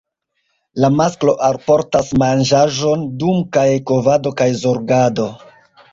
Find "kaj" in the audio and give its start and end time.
3.59-3.69, 4.41-4.49